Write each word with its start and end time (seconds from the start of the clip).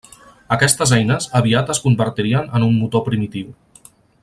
Aquestes 0.55 0.93
eines 0.97 1.27
aviat 1.41 1.69
es 1.75 1.81
convertirien 1.85 2.49
en 2.61 2.67
un 2.69 2.75
motor 2.81 3.05
primitiu. 3.11 3.55